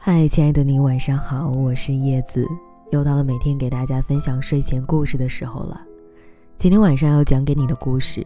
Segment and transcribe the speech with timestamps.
[0.00, 2.46] 嗨，亲爱的你，晚上好，我是叶子，
[2.92, 5.84] 又到了每天给大家分享睡前故事的时候了。
[6.56, 8.24] 今天晚上要讲给你的故事，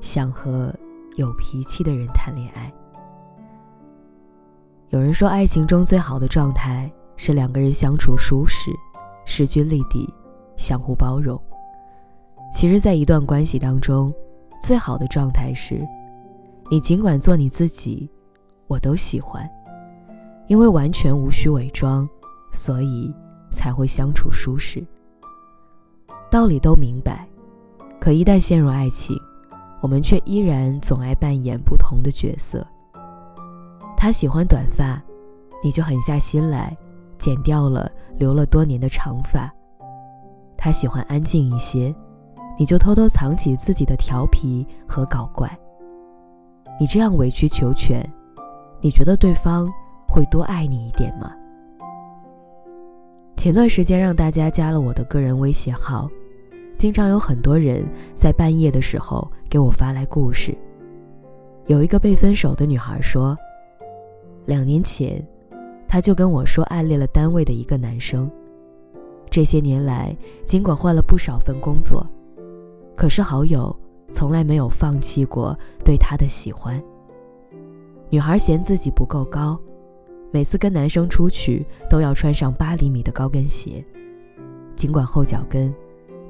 [0.00, 0.74] 想和
[1.14, 2.70] 有脾气的人谈恋爱。
[4.88, 8.72] 有人说，爱情中最好的状态是两个人相处舒适，
[9.24, 10.12] 势均力敌，
[10.56, 11.40] 相互包容。
[12.52, 14.12] 其实，在一段关系当中，
[14.60, 15.86] 最好的状态是，
[16.68, 18.10] 你尽管做你自己，
[18.66, 19.48] 我都喜欢。
[20.48, 22.08] 因为完全无需伪装，
[22.52, 23.12] 所以
[23.50, 24.84] 才会相处舒适。
[26.30, 27.26] 道理都明白，
[28.00, 29.16] 可一旦陷入爱情，
[29.80, 32.66] 我们却依然总爱扮演不同的角色。
[33.96, 35.02] 他喜欢短发，
[35.64, 36.76] 你就狠下心来
[37.18, 39.48] 剪掉了留了多年的长发；
[40.56, 41.94] 他喜欢安静一些，
[42.58, 45.50] 你就偷偷藏起自己的调皮和搞怪。
[46.78, 48.06] 你这样委曲求全，
[48.80, 49.72] 你觉得对方？
[50.16, 51.30] 会多爱你一点吗？
[53.36, 56.08] 前段时间让大家加了我的个人微信号，
[56.74, 60.56] 经常有很多人在半夜的时候给我发来故事。
[61.66, 63.36] 有一个被分手的女孩说，
[64.46, 65.22] 两年前，
[65.86, 68.30] 她就跟我说暗恋了单位的一个男生，
[69.28, 72.06] 这些年来尽管换了不少份工作，
[72.96, 73.78] 可是好友
[74.10, 76.82] 从来没有放弃过对她的喜欢。
[78.08, 79.60] 女孩嫌自己不够高。
[80.36, 83.82] 每次跟男生出去都要穿上八厘米的高跟鞋，
[84.76, 85.74] 尽管后脚跟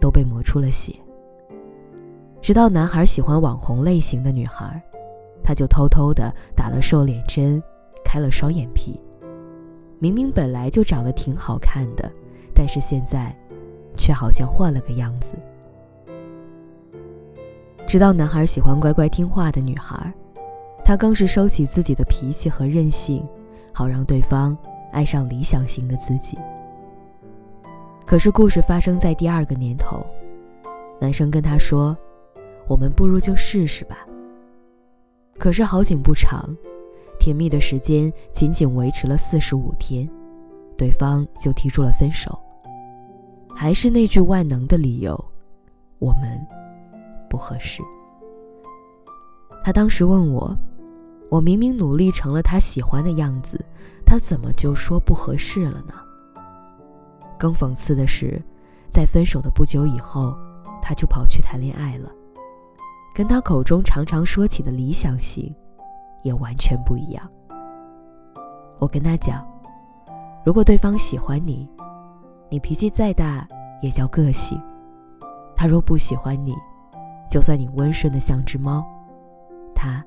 [0.00, 0.94] 都被磨出了血。
[2.40, 4.80] 直到男孩喜欢网红类型的女孩，
[5.42, 7.60] 他就偷偷的打了瘦脸针，
[8.04, 9.00] 开了双眼皮。
[9.98, 12.08] 明明本来就长得挺好看的，
[12.54, 13.36] 但是现在
[13.96, 15.34] 却好像换了个样子。
[17.88, 20.14] 直到男孩喜欢乖乖听话的女孩，
[20.84, 23.26] 他更是收起自己的脾气和任性。
[23.76, 24.56] 好让对方
[24.90, 26.38] 爱上理想型的自己。
[28.06, 30.02] 可是故事发生在第二个年头，
[30.98, 31.94] 男生跟她说
[32.66, 33.98] ：“我们不如就试试吧。”
[35.38, 36.56] 可是好景不长，
[37.18, 40.08] 甜蜜的时间仅仅维持了四十五天，
[40.74, 42.34] 对方就提出了分手。
[43.54, 45.22] 还是那句万能的理由：
[45.98, 46.40] 我们
[47.28, 47.82] 不合适。
[49.62, 50.56] 他当时问我。
[51.28, 53.62] 我明明努力成了他喜欢的样子，
[54.04, 55.94] 他怎么就说不合适了呢？
[57.38, 58.40] 更讽刺的是，
[58.88, 60.36] 在分手的不久以后，
[60.80, 62.10] 他就跑去谈恋爱了，
[63.14, 65.52] 跟他口中常常说起的理想型，
[66.22, 67.28] 也完全不一样。
[68.78, 69.44] 我跟他讲，
[70.44, 71.68] 如果对方喜欢你，
[72.48, 73.46] 你脾气再大
[73.82, 74.56] 也叫个性；
[75.56, 76.54] 他若不喜欢你，
[77.28, 78.84] 就算你温顺的像只猫，
[79.74, 80.04] 他。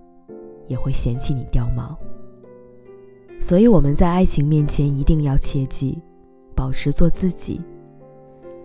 [0.69, 1.97] 也会嫌弃你掉毛，
[3.41, 5.99] 所以我们在爱情面前一定要切记，
[6.55, 7.59] 保持做自己。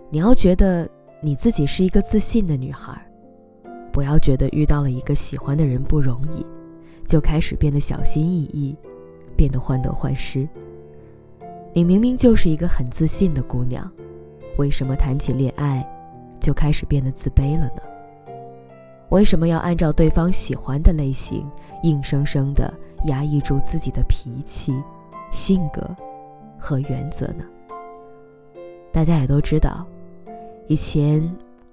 [0.09, 0.87] 你要觉得
[1.19, 2.95] 你自己是一个自信的女孩，
[3.91, 6.45] 不要觉得遇到了一个喜欢的人不容易，
[7.05, 8.77] 就开始变得小心翼翼，
[9.35, 10.47] 变得患得患失。
[11.73, 13.91] 你明明就是一个很自信的姑娘，
[14.57, 15.83] 为什么谈起恋爱
[16.39, 17.81] 就开始变得自卑了呢？
[19.09, 21.49] 为什么要按照对方喜欢的类型，
[21.83, 22.73] 硬生生的
[23.05, 24.73] 压抑住自己的脾气、
[25.31, 25.81] 性格
[26.59, 27.45] 和原则呢？
[28.91, 29.85] 大家也都知道，
[30.67, 31.21] 以前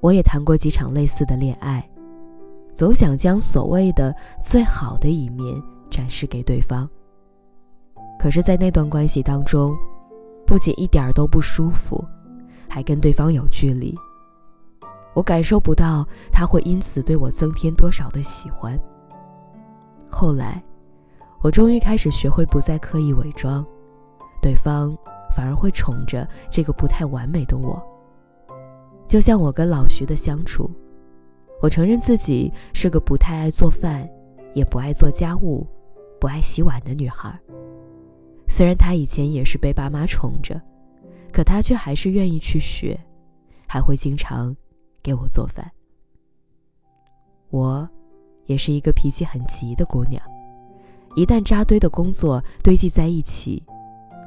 [0.01, 1.89] 我也谈过几场类似的恋爱，
[2.75, 6.89] 总想将所谓的最好的一面展示给对方。
[8.19, 9.75] 可是，在那段关系当中，
[10.47, 12.05] 不仅一点都不舒服，
[12.69, 13.97] 还跟对方有距离。
[15.15, 18.79] 我感受不到他会因此对我增添多少的喜欢。
[20.11, 20.63] 后来，
[21.41, 23.65] 我终于开始学会不再刻意伪装，
[24.41, 24.97] 对方
[25.35, 27.83] 反而会宠着这个不太完美的我。
[29.07, 30.71] 就像我跟老徐的相处，
[31.61, 34.09] 我承认自己是个不太爱做饭，
[34.55, 35.67] 也不爱做家务，
[36.19, 37.39] 不爱洗碗的女孩。
[38.49, 40.61] 虽然他以前也是被爸妈宠着，
[41.33, 42.99] 可他却还是愿意去学，
[43.67, 44.55] 还会经常。
[45.03, 45.71] 给我做饭。
[47.51, 47.89] 我，
[48.47, 50.23] 也是一个脾气很急的姑娘，
[51.17, 53.63] 一旦扎堆的工作堆积在一起，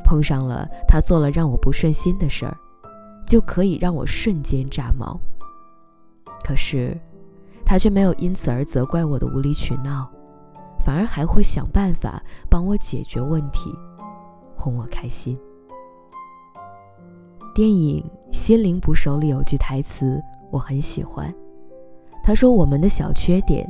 [0.04, 2.56] 碰上了他做了让我不顺心的事儿，
[3.26, 5.20] 就可以让我瞬间炸毛。
[6.44, 6.96] 可是，
[7.66, 10.08] 他却没有因此而责怪我的无理取闹，
[10.80, 13.74] 反而还会想办法帮我解决问题，
[14.56, 15.36] 哄我开心。
[17.56, 18.04] 电影
[18.36, 20.22] 《心灵捕手》里有句台词。
[20.52, 21.34] 我很喜欢，
[22.22, 23.66] 他说：“我们的小缺点，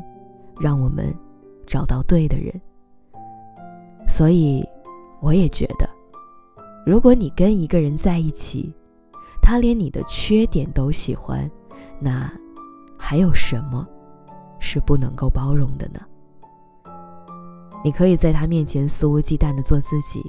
[0.59, 1.15] 让我们
[1.67, 2.51] 找到对的人。”
[4.09, 4.67] 所以，
[5.21, 5.87] 我也觉得，
[6.83, 8.73] 如果你跟一个人在一起，
[9.39, 11.47] 他连你的缺点都喜欢，
[11.99, 12.27] 那
[12.97, 13.87] 还有什么
[14.57, 15.99] 是不能够包容的呢？
[17.83, 20.25] 你可以在他面前肆无忌惮的做自己，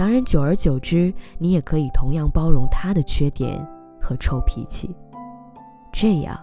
[0.00, 3.62] 当然，久而久之，你也可以同样包容他的缺点
[4.00, 4.96] 和臭脾气，
[5.92, 6.40] 这样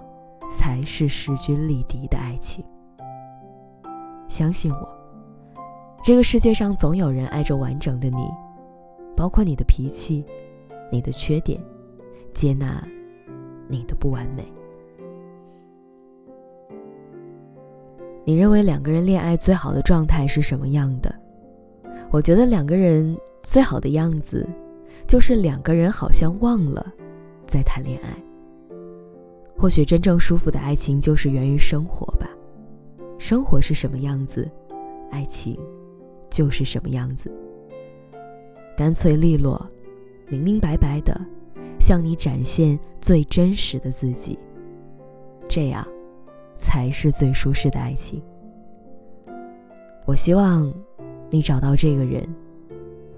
[0.48, 2.63] 才是势均力敌的爱情。
[4.27, 4.88] 相信我，
[6.04, 8.30] 这个世界上总有人爱着完整的你，
[9.15, 10.24] 包括你的脾气、
[10.92, 11.59] 你的缺点，
[12.36, 12.88] 接纳
[13.68, 14.45] 你的不完美。
[18.24, 21.12] 你认为两个人恋爱最好的状态是什么样的？
[22.12, 24.47] 我觉得两个人最好的样子，
[25.07, 26.85] 就是两个人好像忘了
[27.45, 28.09] 在谈恋爱。
[29.57, 32.29] 或许真正舒服的爱情就是源于生活吧。
[33.17, 34.49] 生活是什么样子，
[35.11, 35.59] 爱情
[36.29, 37.31] 就是什么样子。
[38.77, 39.65] 干脆利落，
[40.27, 41.19] 明明白白的，
[41.79, 44.37] 向你展现最真实的自己，
[45.47, 45.87] 这样。
[46.59, 48.19] 才是最舒适的爱情。
[50.07, 50.73] 我希望
[51.29, 52.27] 你找到这个人，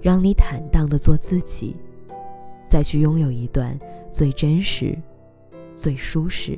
[0.02, 1.76] 让你坦荡的做自己，
[2.68, 3.78] 再去拥有一段
[4.12, 4.98] 最真实、
[5.76, 6.58] 最舒适，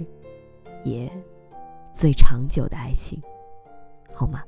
[0.84, 1.12] 也
[1.92, 3.22] 最长久的爱情，
[4.14, 4.44] 好吗？